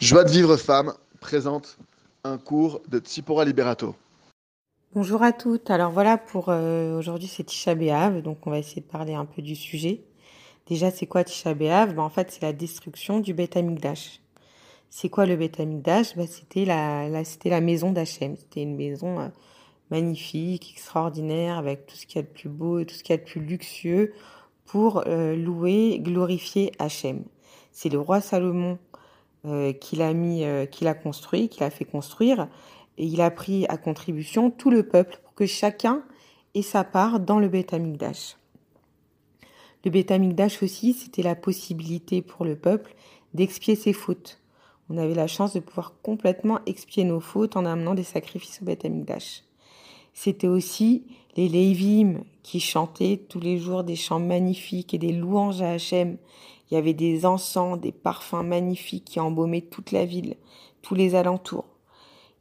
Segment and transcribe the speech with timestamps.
[0.00, 1.76] Joie de vivre femme présente
[2.22, 3.96] un cours de Tsipora Liberato.
[4.94, 5.72] Bonjour à toutes.
[5.72, 9.24] Alors voilà pour euh, aujourd'hui c'est Tisha B'Av, donc on va essayer de parler un
[9.24, 10.04] peu du sujet.
[10.68, 14.20] Déjà c'est quoi Tisha B'Av ben, En fait c'est la destruction du Beth Amikdash.
[14.88, 18.36] C'est quoi le Beth Amikdash ben, C'était la, la, c'était la maison d'Hachem.
[18.36, 19.28] C'était une maison euh,
[19.90, 23.16] magnifique, extraordinaire, avec tout ce qu'il y a de plus beau et tout ce qu'il
[23.16, 24.12] y a de plus luxueux
[24.64, 27.24] pour euh, louer, glorifier Hachem.
[27.72, 28.78] C'est le roi Salomon
[29.44, 32.48] euh, qu'il a mis, euh, qu'il a construit, qu'il a fait construire,
[32.96, 36.02] et il a pris à contribution tout le peuple pour que chacun
[36.54, 37.72] ait sa part dans le Beth.
[39.84, 40.12] Le Beth
[40.62, 42.94] aussi, c'était la possibilité pour le peuple
[43.32, 44.40] d'expier ses fautes.
[44.90, 48.64] On avait la chance de pouvoir complètement expier nos fautes en amenant des sacrifices au
[48.64, 49.44] Beth Amikdash.
[50.14, 51.04] C'était aussi
[51.36, 56.16] les Lévim qui chantaient tous les jours des chants magnifiques et des louanges à Hachem
[56.70, 60.36] il y avait des encens, des parfums magnifiques qui embaumaient toute la ville,
[60.82, 61.64] tous les alentours.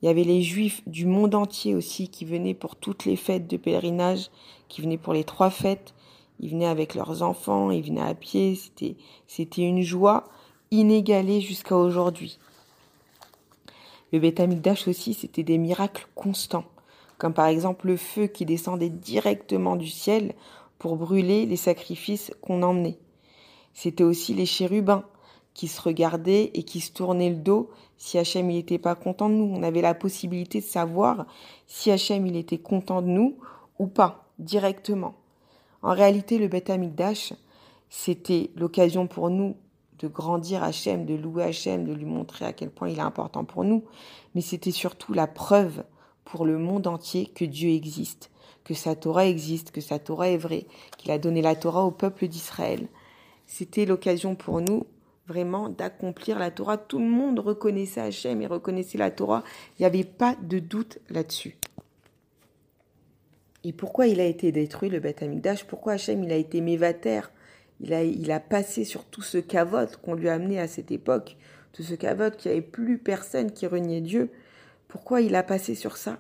[0.02, 3.48] Il y avait les juifs du monde entier aussi qui venaient pour toutes les fêtes
[3.48, 4.30] de pèlerinage,
[4.68, 5.94] qui venaient pour les trois fêtes.
[6.40, 8.56] Ils venaient avec leurs enfants, ils venaient à pied.
[8.56, 8.96] C'était,
[9.28, 10.26] c'était une joie
[10.70, 12.38] inégalée jusqu'à aujourd'hui.
[14.14, 14.40] Le Beth
[14.88, 16.66] aussi, c'était des miracles constants,
[17.18, 20.34] comme par exemple le feu qui descendait directement du ciel
[20.80, 23.00] pour brûler les sacrifices qu'on emmenait.
[23.80, 25.04] C'était aussi les chérubins
[25.54, 29.30] qui se regardaient et qui se tournaient le dos si Hachem il était pas content
[29.30, 29.54] de nous.
[29.56, 31.28] On avait la possibilité de savoir
[31.68, 33.38] si Hachem il était content de nous
[33.78, 35.14] ou pas directement.
[35.84, 37.34] En réalité, le Beth Amikdash,
[37.88, 39.56] c'était l'occasion pour nous
[40.00, 43.46] de grandir Hachem, de louer Hachem, de lui montrer à quel point il est important
[43.46, 43.84] pour nous,
[44.34, 45.84] mais c'était surtout la preuve
[46.26, 48.32] pour le monde entier que Dieu existe,
[48.64, 50.66] que sa Torah existe, que sa Torah est vraie,
[50.98, 52.88] qu'il a donné la Torah au peuple d'Israël
[53.48, 54.86] c'était l'occasion pour nous
[55.28, 56.78] vraiment d'accomplir la Torah.
[56.78, 59.44] Tout le monde reconnaissait Hachem et reconnaissait la Torah.
[59.78, 61.58] Il n'y avait pas de doute là-dessus.
[63.64, 67.22] Et pourquoi il a été détruit, le Beth Amikdash Pourquoi Hachem il a été mévater?
[67.80, 70.92] Il a, il a passé sur tout ce cavote qu'on lui a amené à cette
[70.92, 71.38] époque,
[71.74, 74.32] tout ce cavote qu'il n'y avait plus personne qui reniait Dieu.
[74.88, 76.20] Pourquoi il a passé sur ça?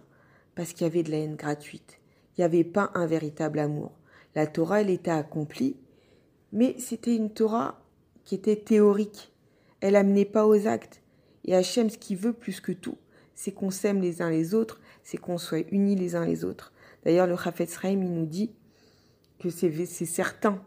[0.56, 2.00] Parce qu'il y avait de la haine gratuite.
[2.38, 3.92] Il n'y avait pas un véritable amour.
[4.36, 5.78] La Torah, elle était accomplie,
[6.52, 7.82] mais c'était une Torah
[8.24, 9.34] qui était théorique.
[9.80, 11.02] Elle amenait pas aux actes.
[11.46, 12.98] Et Hachem, ce qu'il veut plus que tout,
[13.36, 16.74] c'est qu'on s'aime les uns les autres, c'est qu'on soit unis les uns les autres.
[17.06, 18.52] D'ailleurs, le Chafetz Chaim, il nous dit
[19.40, 20.62] que c'est certain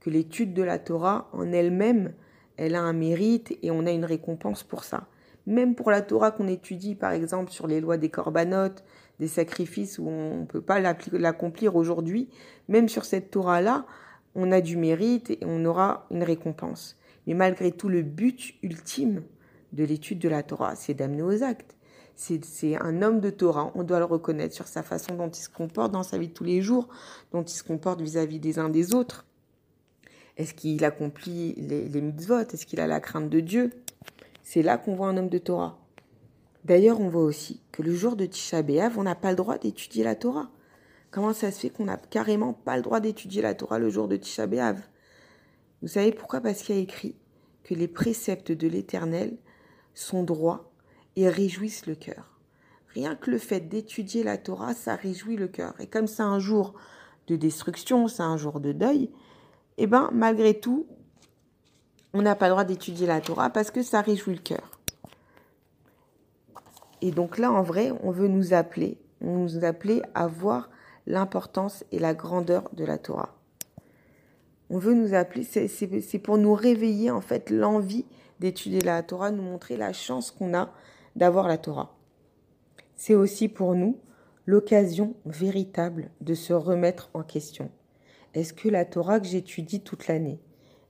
[0.00, 2.14] que l'étude de la Torah en elle-même,
[2.56, 5.08] elle a un mérite et on a une récompense pour ça.
[5.46, 8.82] Même pour la Torah qu'on étudie, par exemple, sur les lois des corbanotes,
[9.20, 12.30] des sacrifices où on ne peut pas l'accomplir aujourd'hui,
[12.68, 13.86] même sur cette Torah-là,
[14.34, 16.96] on a du mérite et on aura une récompense.
[17.26, 19.22] Mais malgré tout, le but ultime
[19.72, 21.76] de l'étude de la Torah, c'est d'amener aux actes.
[22.16, 25.48] C'est un homme de Torah, on doit le reconnaître sur sa façon dont il se
[25.48, 26.88] comporte dans sa vie de tous les jours,
[27.32, 29.26] dont il se comporte vis-à-vis des uns des autres.
[30.36, 32.40] Est-ce qu'il accomplit les, les mitzvot?
[32.40, 33.70] Est-ce qu'il a la crainte de Dieu?
[34.44, 35.78] C'est là qu'on voit un homme de Torah.
[36.64, 39.58] D'ailleurs, on voit aussi que le jour de Tisha B'Av, on n'a pas le droit
[39.58, 40.50] d'étudier la Torah.
[41.14, 44.08] Comment ça se fait qu'on n'a carrément pas le droit d'étudier la Torah le jour
[44.08, 44.80] de Tisha B'Av?
[45.80, 46.40] Vous savez pourquoi?
[46.40, 47.14] Parce qu'il y a écrit
[47.62, 49.38] que les préceptes de l'Éternel
[49.94, 50.72] sont droits
[51.14, 52.40] et réjouissent le cœur.
[52.88, 55.74] Rien que le fait d'étudier la Torah, ça réjouit le cœur.
[55.78, 56.74] Et comme c'est un jour
[57.28, 59.12] de destruction, c'est un jour de deuil,
[59.78, 60.88] eh ben malgré tout,
[62.12, 64.80] on n'a pas le droit d'étudier la Torah parce que ça réjouit le cœur.
[67.02, 70.70] Et donc là, en vrai, on veut nous appeler, on nous appeler à voir
[71.06, 73.36] l'importance et la grandeur de la Torah.
[74.70, 78.06] On veut nous appeler, c'est pour nous réveiller en fait l'envie
[78.40, 80.72] d'étudier la Torah, nous montrer la chance qu'on a
[81.16, 81.96] d'avoir la Torah.
[82.96, 83.98] C'est aussi pour nous
[84.46, 87.70] l'occasion véritable de se remettre en question.
[88.34, 90.40] Est-ce que la Torah que j'étudie toute l'année,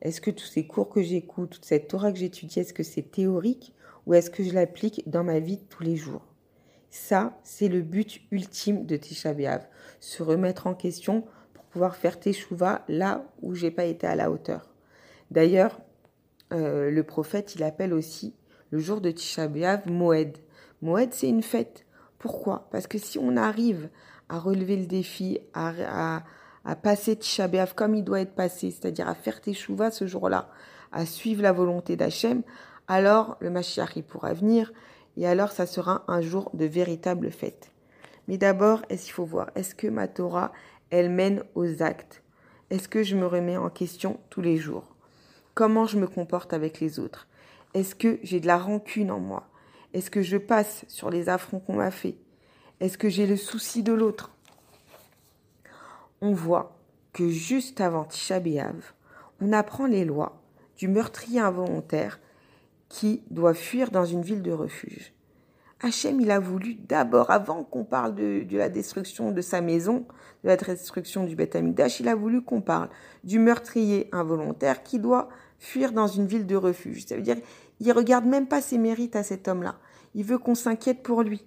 [0.00, 3.10] est-ce que tous ces cours que j'écoute, toute cette Torah que j'étudie, est-ce que c'est
[3.10, 3.74] théorique
[4.06, 6.34] ou est-ce que je l'applique dans ma vie tous les jours?
[6.94, 9.34] Ça, c'est le but ultime de Tisha.
[9.98, 14.30] Se remettre en question pour pouvoir faire Teshuvah là où j'ai pas été à la
[14.30, 14.70] hauteur.
[15.32, 15.80] D'ailleurs,
[16.52, 18.36] euh, le prophète, il appelle aussi
[18.70, 19.48] le jour de Tisha
[19.86, 20.38] Moed.
[20.82, 21.84] Moed, c'est une fête.
[22.16, 22.68] Pourquoi?
[22.70, 23.88] Parce que si on arrive
[24.28, 26.22] à relever le défi, à,
[26.80, 30.48] passer Tisha comme il doit être passé, c'est-à-dire à faire Teshuvah ce jour-là,
[30.92, 32.42] à suivre la volonté d'Hachem,
[32.86, 34.72] alors le Mashiach il pourra venir
[35.16, 37.71] et alors ça sera un jour de véritable fête.
[38.28, 40.53] Mais d'abord, est-ce qu'il faut voir, est-ce que ma Torah,
[40.91, 42.22] elle mène aux actes?
[42.71, 44.95] Est-ce que je me remets en question tous les jours?
[45.55, 47.28] Comment je me comporte avec les autres?
[47.75, 49.49] Est-ce que j'ai de la rancune en moi?
[49.93, 52.16] Est-ce que je passe sur les affronts qu'on m'a fait?
[52.81, 54.33] Est-ce que j'ai le souci de l'autre?
[56.21, 56.77] On voit
[57.13, 58.41] que juste avant Tisha
[59.41, 60.41] on apprend les lois
[60.77, 62.19] du meurtrier involontaire
[62.94, 65.12] qui doit fuir dans une ville de refuge.
[65.80, 70.06] Hachem, il a voulu d'abord, avant qu'on parle de, la destruction de sa maison,
[70.44, 72.88] de la destruction du Beth Amikdash, il a voulu qu'on parle
[73.24, 77.04] du meurtrier involontaire qui doit fuir dans une ville de refuge.
[77.04, 77.38] Ça veut dire,
[77.80, 79.74] il regarde même pas ses mérites à cet homme-là.
[80.14, 81.44] Il veut qu'on s'inquiète pour lui.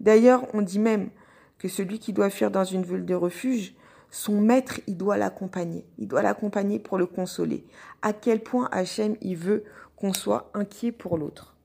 [0.00, 1.10] D'ailleurs, on dit même
[1.58, 3.74] que celui qui doit fuir dans une ville de refuge,
[4.10, 5.84] son maître, il doit l'accompagner.
[5.98, 7.66] Il doit l'accompagner pour le consoler.
[8.00, 9.64] À quel point Hachem, il veut
[9.96, 11.56] qu'on soit inquiet pour l'autre.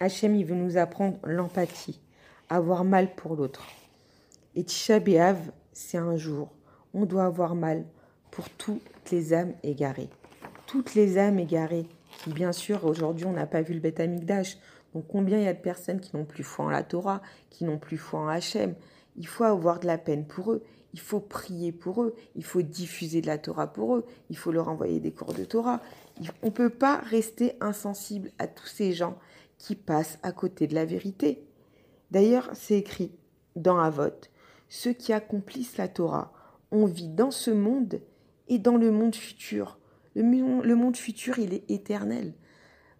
[0.00, 2.00] Hachem, il veut nous apprendre l'empathie,
[2.48, 3.66] avoir mal pour l'autre.
[4.54, 5.00] Et Tisha
[5.72, 6.52] c'est un jour.
[6.94, 7.84] On doit avoir mal
[8.30, 10.10] pour toutes les âmes égarées.
[10.66, 11.88] Toutes les âmes égarées
[12.26, 14.58] bien sûr, aujourd'hui, on n'a pas vu le Beth Amikdash.
[14.94, 17.64] Donc, combien il y a de personnes qui n'ont plus foi en la Torah, qui
[17.64, 18.74] n'ont plus foi en Hachem?
[19.16, 20.62] Il faut avoir de la peine pour eux.
[20.94, 24.52] Il faut prier pour eux, il faut diffuser de la Torah pour eux, il faut
[24.52, 25.80] leur envoyer des cours de Torah.
[26.42, 29.18] On ne peut pas rester insensible à tous ces gens
[29.58, 31.44] qui passent à côté de la vérité.
[32.10, 33.12] D'ailleurs, c'est écrit
[33.56, 34.28] dans Avot,
[34.68, 36.32] ceux qui accomplissent la Torah,
[36.70, 38.00] on vit dans ce monde
[38.48, 39.78] et dans le monde futur.
[40.14, 40.22] Le,
[40.62, 42.34] le monde futur, il est éternel.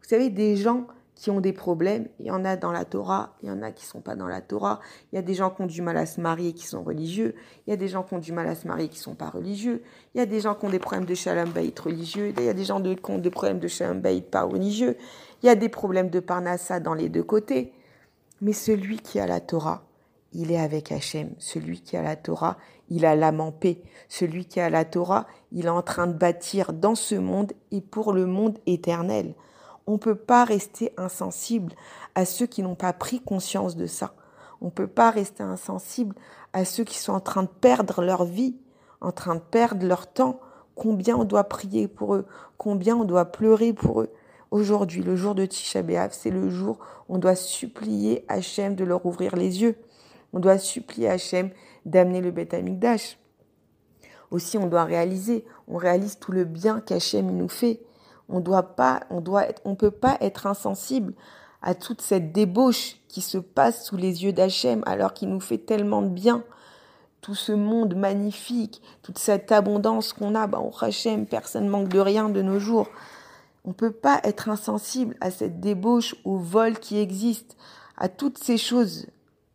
[0.02, 0.86] Vous savez, des gens
[1.22, 2.08] qui ont des problèmes.
[2.18, 4.26] Il y en a dans la Torah, il y en a qui sont pas dans
[4.26, 4.80] la Torah.
[5.12, 7.36] Il y a des gens qui ont du mal à se marier qui sont religieux.
[7.64, 9.30] Il y a des gens qui ont du mal à se marier qui sont pas
[9.30, 9.84] religieux.
[10.16, 12.34] Il y a des gens qui ont des problèmes de shalom religieux.
[12.36, 14.02] Il y a des gens qui ont des problèmes de shalom
[14.32, 14.96] pas religieux.
[15.44, 17.72] Il y a des problèmes de parnassa dans les deux côtés.
[18.40, 19.84] Mais celui qui a la Torah,
[20.32, 21.30] il est avec Hachem.
[21.38, 22.58] Celui qui a la Torah,
[22.88, 23.80] il a l'âme en paix.
[24.08, 27.80] Celui qui a la Torah, il est en train de bâtir dans ce monde et
[27.80, 29.34] pour le monde éternel.
[29.86, 31.72] On ne peut pas rester insensible
[32.14, 34.14] à ceux qui n'ont pas pris conscience de ça.
[34.60, 36.14] On ne peut pas rester insensible
[36.52, 38.56] à ceux qui sont en train de perdre leur vie,
[39.00, 40.40] en train de perdre leur temps.
[40.74, 42.26] Combien on doit prier pour eux,
[42.56, 44.10] combien on doit pleurer pour eux.
[44.50, 46.78] Aujourd'hui, le jour de Tisha B'Av, c'est le jour
[47.08, 49.76] où on doit supplier Hachem de leur ouvrir les yeux.
[50.32, 51.50] On doit supplier Hachem
[51.84, 53.18] d'amener le Beth Amikdash.
[54.30, 57.80] Aussi, on doit réaliser, on réalise tout le bien qu'Hachem nous fait.
[58.28, 61.14] On doit pas, on doit on peut pas être insensible
[61.62, 65.58] à toute cette débauche qui se passe sous les yeux d'Hachem alors qu'il nous fait
[65.58, 66.42] tellement de bien.
[67.20, 72.28] Tout ce monde magnifique, toute cette abondance qu'on a, bah, Hachem, personne manque de rien
[72.28, 72.88] de nos jours.
[73.64, 77.56] On peut pas être insensible à cette débauche, au vol qui existe,
[77.96, 79.06] à toutes ces choses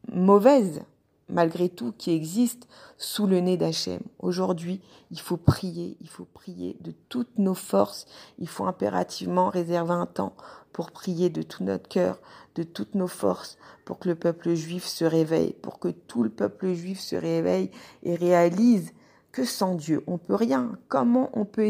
[0.09, 0.81] mauvaises
[1.29, 3.99] malgré tout, qui existe sous le nez d'Hachem.
[4.19, 4.81] Aujourd'hui,
[5.11, 8.05] il faut prier, il faut prier de toutes nos forces,
[8.39, 10.35] il faut impérativement réserver un temps
[10.73, 12.19] pour prier de tout notre cœur,
[12.55, 16.29] de toutes nos forces, pour que le peuple juif se réveille, pour que tout le
[16.29, 17.71] peuple juif se réveille
[18.03, 18.93] et réalise
[19.31, 20.77] que sans Dieu, on peut rien.
[20.87, 21.69] Comment on peut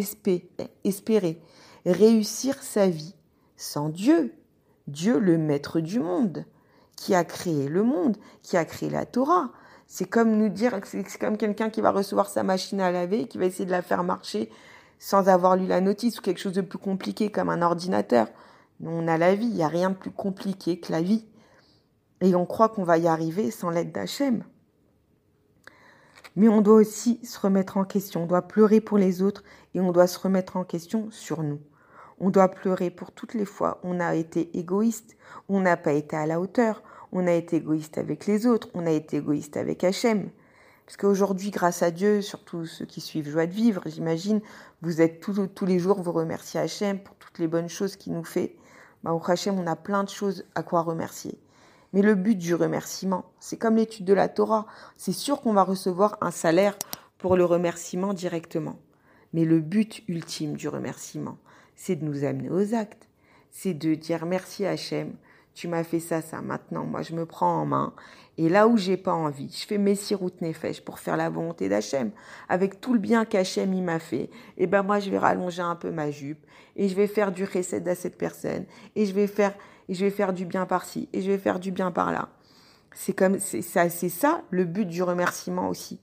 [0.83, 1.41] espérer
[1.85, 3.15] réussir sa vie
[3.55, 4.33] sans Dieu?
[4.87, 6.45] Dieu, le maître du monde
[6.97, 9.51] qui a créé le monde, qui a créé la Torah.
[9.85, 13.37] C'est comme nous dire, c'est comme quelqu'un qui va recevoir sa machine à laver, qui
[13.37, 14.49] va essayer de la faire marcher
[14.99, 18.27] sans avoir lu la notice ou quelque chose de plus compliqué comme un ordinateur.
[18.79, 21.25] Nous, on a la vie, il n'y a rien de plus compliqué que la vie.
[22.21, 24.43] Et on croit qu'on va y arriver sans l'aide d'Hachem.
[26.35, 29.43] Mais on doit aussi se remettre en question, on doit pleurer pour les autres
[29.73, 31.59] et on doit se remettre en question sur nous.
[32.19, 35.15] On doit pleurer pour toutes les fois où on a été égoïste,
[35.49, 36.81] on n'a pas été à la hauteur,
[37.11, 40.29] on a été égoïste avec les autres, on a été égoïste avec Hachem.
[40.87, 44.41] Parce qu'aujourd'hui, grâce à Dieu, surtout ceux qui suivent Joie de Vivre, j'imagine,
[44.81, 48.23] vous êtes tous, les jours, vous remerciez Hachem pour toutes les bonnes choses qu'il nous
[48.23, 48.55] fait.
[49.03, 51.37] Bah, au Hachem, on a plein de choses à quoi remercier.
[51.93, 54.65] Mais le but du remerciement, c'est comme l'étude de la Torah.
[54.95, 56.77] C'est sûr qu'on va recevoir un salaire
[57.17, 58.79] pour le remerciement directement.
[59.33, 61.37] Mais le but ultime du remerciement,
[61.77, 63.07] c'est de nous amener aux actes.
[63.49, 65.13] C'est de dire merci Hachem,
[65.53, 67.93] tu m'as fait ça, ça, maintenant, moi je me prends en main.
[68.37, 71.69] Et là où j'ai pas envie, je fais mes siroutes nefesh pour faire la volonté
[71.69, 72.11] d'Hachem.
[72.49, 75.61] Avec tout le bien qu'Hachem il m'a fait, et eh ben moi je vais rallonger
[75.61, 78.65] un peu ma jupe, et je vais faire du recette à cette personne,
[78.95, 79.55] et je vais faire,
[79.87, 82.29] et je vais faire du bien par-ci, et je vais faire du bien par-là.
[82.93, 85.99] C'est comme, c'est ça, c'est ça le but du remerciement aussi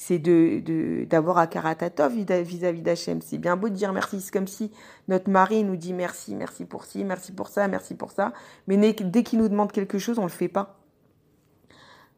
[0.00, 3.20] c'est de d'avoir un karatatov vis-à-vis d'Hachem.
[3.20, 4.70] C'est bien beau de dire merci, c'est comme si
[5.08, 8.32] notre mari nous dit merci, merci pour ci, merci pour ça, merci pour ça,
[8.68, 10.78] mais dès qu'il nous demande quelque chose, on le fait pas.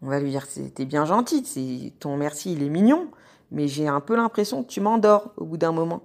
[0.02, 3.10] On va lui dire c'était bien gentil, c'est ton merci, il est mignon,
[3.50, 6.02] mais j'ai un peu l'impression que tu m'endors au bout d'un moment.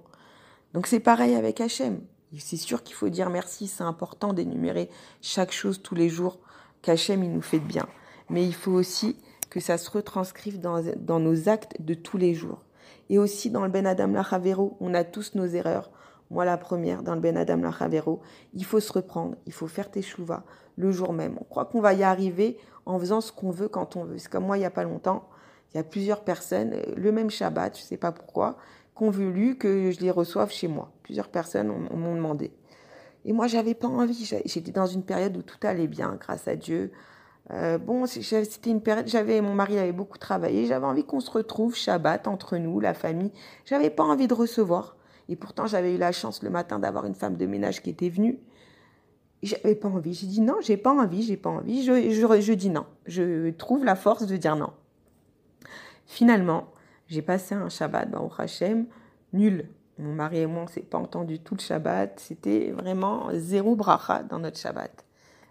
[0.72, 2.00] Donc c'est pareil avec Hachem.
[2.38, 4.88] C'est sûr qu'il faut dire merci, c'est important d'énumérer
[5.20, 6.38] chaque chose tous les jours
[6.80, 7.86] qu'Hachem il nous fait de bien.
[8.30, 9.18] Mais il faut aussi
[9.50, 12.62] que ça se retranscrive dans, nos actes de tous les jours.
[13.08, 15.90] Et aussi dans le Ben Adam Lachavero, on a tous nos erreurs.
[16.30, 18.20] Moi, la première, dans le Ben Adam Lachavero,
[18.54, 20.42] il faut se reprendre, il faut faire tes chouvas
[20.76, 21.36] le jour même.
[21.40, 24.18] On croit qu'on va y arriver en faisant ce qu'on veut quand on veut.
[24.18, 25.28] C'est comme moi, il n'y a pas longtemps,
[25.72, 28.56] il y a plusieurs personnes, le même Shabbat, je ne sais pas pourquoi,
[28.94, 30.90] qu'on voulu que je les reçoive chez moi.
[31.02, 32.52] Plusieurs personnes m'ont demandé.
[33.26, 34.24] Et moi, j'avais pas envie.
[34.44, 36.92] J'étais dans une période où tout allait bien, grâce à Dieu.
[37.52, 41.30] Euh, bon, c'était une période, j'avais, mon mari avait beaucoup travaillé, j'avais envie qu'on se
[41.30, 43.32] retrouve Shabbat entre nous, la famille.
[43.64, 44.96] J'avais pas envie de recevoir.
[45.28, 48.08] Et pourtant, j'avais eu la chance le matin d'avoir une femme de ménage qui était
[48.08, 48.38] venue.
[49.42, 50.14] J'avais pas envie.
[50.14, 51.84] J'ai dit non, j'ai pas envie, j'ai pas envie.
[51.84, 52.86] Je, je, dis non.
[53.06, 54.72] Je trouve la force de dire non.
[56.06, 56.68] Finalement,
[57.08, 58.86] j'ai passé un Shabbat, au Hachem,
[59.32, 59.68] nul.
[59.98, 62.18] Mon mari et moi, on s'est pas entendu tout le Shabbat.
[62.18, 65.05] C'était vraiment zéro bracha dans notre Shabbat.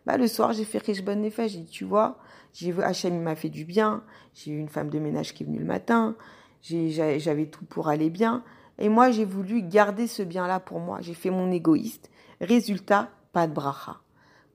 [0.06, 1.52] Bah, le soir, j'ai fait bonne Nefesh.
[1.54, 2.18] J'ai dit, tu vois,
[2.54, 4.04] j'ai Hachem, m'a fait du bien.
[4.34, 6.16] J'ai eu une femme de ménage qui est venue le matin.
[6.62, 8.44] J'avais tout pour aller bien.
[8.78, 11.00] Et moi, j'ai voulu garder ce bien-là pour moi.
[11.02, 12.10] J'ai fait mon égoïste.
[12.42, 13.98] Résultat, pas de bracha.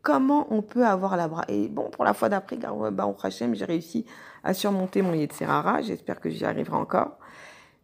[0.03, 3.65] Comment on peut avoir la bracha Et bon, pour la fois d'après, bah, Hachem, j'ai
[3.65, 4.07] réussi
[4.45, 5.83] à surmonter mon Yetzerara.
[5.83, 7.19] J'espère que j'y arriverai encore.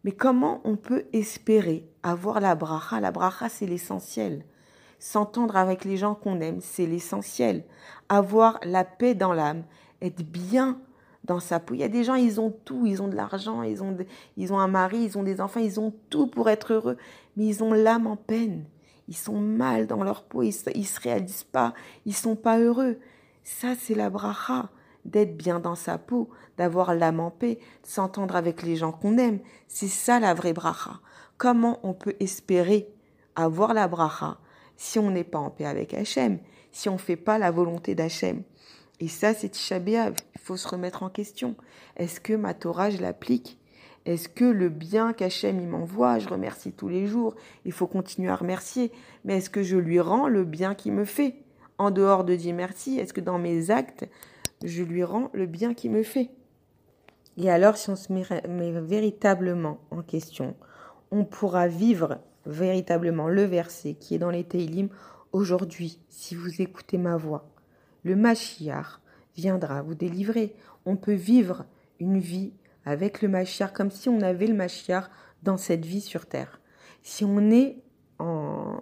[0.03, 2.99] Mais comment on peut espérer avoir la bracha?
[2.99, 4.45] La bracha, c'est l'essentiel.
[4.99, 7.63] S'entendre avec les gens qu'on aime, c'est l'essentiel.
[8.09, 9.63] Avoir la paix dans l'âme,
[10.01, 10.79] être bien
[11.23, 11.75] dans sa peau.
[11.75, 13.95] Il y a des gens, ils ont tout, ils ont de l'argent, ils ont,
[14.37, 16.97] ils ont un mari, ils ont des enfants, ils ont tout pour être heureux,
[17.35, 18.65] mais ils ont l'âme en peine.
[19.07, 21.73] Ils sont mal dans leur peau, ils, ne se réalisent pas,
[22.05, 22.97] ils sont pas heureux.
[23.43, 24.69] Ça, c'est la bracha,
[25.05, 29.17] d'être bien dans sa peau, d'avoir l'âme en paix, de s'entendre avec les gens qu'on
[29.17, 29.39] aime.
[29.67, 30.99] C'est ça la vraie bracha.
[31.37, 32.89] Comment on peut espérer
[33.35, 34.37] avoir la bracha
[34.77, 36.39] si on n'est pas en paix avec Hachem,
[36.71, 38.43] si on ne fait pas la volonté d'Hachem.
[38.99, 41.55] Et ça, c'est Tisha Il faut se remettre en question.
[41.97, 43.59] Est-ce que ma Torah, je l'applique?
[44.05, 48.37] Est-ce que le bien qu'Hachem m'envoie, je remercie tous les jours, il faut continuer à
[48.37, 48.91] remercier,
[49.25, 51.35] mais est-ce que je lui rends le bien qu'il me fait?
[51.77, 54.07] En dehors de dire merci, est-ce que dans mes actes,
[54.63, 56.29] je lui rends le bien qu'il me fait?
[57.35, 58.23] Et alors, si on se met,
[58.81, 60.55] véritablement en question,
[61.11, 64.89] on pourra vivre véritablement le verset qui est dans les Teilim
[65.31, 67.49] aujourd'hui, si vous écoutez ma voix.
[68.03, 68.99] Le Mashiach
[69.35, 70.55] viendra vous délivrer.
[70.85, 71.65] On peut vivre
[71.99, 72.53] une vie
[72.85, 75.09] avec le Mashiach comme si on avait le Mashiach
[75.43, 76.59] dans cette vie sur terre.
[77.03, 77.77] Si on est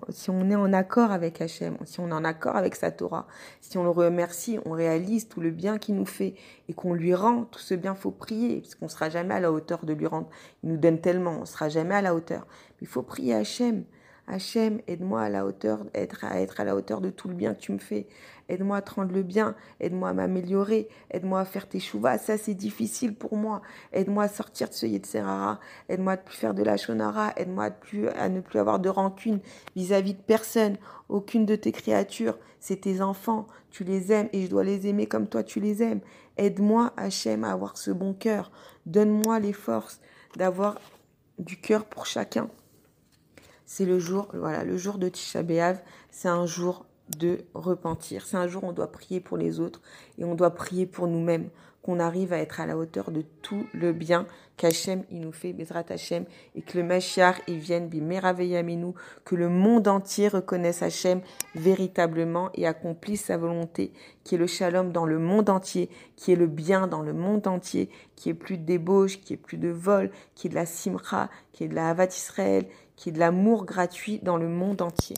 [0.10, 3.27] si on est en accord avec Hachem, si on est en accord avec sa Torah,
[3.60, 6.36] si on le remercie, on réalise tout le bien qu'il nous fait
[6.70, 9.51] et qu'on lui rend tout ce bien, faut prier, parce qu'on sera jamais à la
[9.51, 10.30] hauteur de lui rendre.
[10.63, 12.48] Il nous donne tellement, on sera jamais à la hauteur.
[12.50, 13.84] Mais il faut prier Hachem.
[14.27, 17.72] Hachem, aide-moi à la hauteur, être, à la hauteur de tout le bien que tu
[17.72, 18.08] me fais.
[18.50, 19.55] Aide-moi à te rendre le bien.
[19.79, 20.88] Aide-moi à m'améliorer.
[21.12, 22.17] Aide-moi à faire tes chouvas.
[22.17, 23.62] Ça, c'est difficile pour moi.
[23.91, 25.60] Aide-moi à sortir de ce Yetzerara.
[25.89, 27.34] Aide-moi à ne plus faire de la shonara.
[27.38, 27.70] Aide-moi
[28.15, 29.39] à, ne plus avoir de rancune
[29.75, 30.77] vis-à-vis de personne.
[31.08, 32.38] Aucune de tes créatures.
[32.60, 33.46] C'est tes enfants.
[33.70, 36.01] Tu les aimes et je dois les aimer comme toi tu les aimes.
[36.38, 38.51] Aide-moi, Hachem, à avoir ce bon cœur.
[38.88, 40.01] Donne-moi les forces
[40.36, 40.79] d'avoir
[41.38, 42.50] du cœur pour chacun
[43.65, 45.81] c'est le jour, voilà, le jour de Tisha B'Av,
[46.12, 46.86] c'est un jour
[47.17, 48.25] de repentir.
[48.25, 49.81] C'est un jour où on doit prier pour les autres
[50.17, 51.50] et on doit prier pour nous-mêmes,
[51.86, 54.25] qu'on arrive à être à la hauteur de tout le bien
[54.58, 56.25] qu'Hachem il nous fait, Bezrat Hachem,
[56.56, 57.89] et que le Mashiach il vienne
[58.80, 61.22] nous, que le monde entier reconnaisse Hachem
[61.54, 66.36] véritablement et accomplisse sa volonté, qui est le shalom dans le monde entier, qui est
[66.36, 69.70] le bien dans le monde entier, qui est plus de débauche, qui est plus de
[69.70, 72.65] vol, qui est de la simcha, qui est de la Havat Israël,
[72.96, 75.18] qui est de l'amour gratuit dans le monde entier.